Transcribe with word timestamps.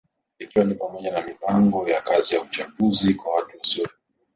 Ikiwa 0.39 0.65
ni 0.65 0.75
pamoja 0.75 1.11
na 1.11 1.21
mipango 1.27 1.89
ya 1.89 2.01
kazi 2.01 2.35
ya 2.35 2.41
uchunguzi 2.41 3.13
kwa 3.13 3.35
watu 3.35 3.57
wasio 3.57 3.83
na 3.83 3.89
dalili 3.89 4.03